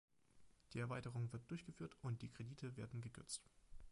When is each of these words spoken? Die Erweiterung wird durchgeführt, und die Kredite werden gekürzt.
Die 0.73 0.79
Erweiterung 0.79 1.31
wird 1.31 1.43
durchgeführt, 1.51 1.95
und 2.01 2.23
die 2.23 2.29
Kredite 2.31 2.75
werden 2.75 3.01
gekürzt. 3.01 3.51